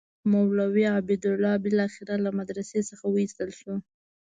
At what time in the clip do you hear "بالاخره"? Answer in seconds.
1.63-2.15